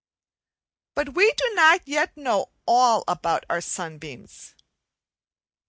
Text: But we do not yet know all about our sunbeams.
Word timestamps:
But 0.95 1.13
we 1.13 1.31
do 1.33 1.51
not 1.53 1.87
yet 1.87 2.17
know 2.17 2.47
all 2.65 3.03
about 3.07 3.45
our 3.51 3.61
sunbeams. 3.61 4.55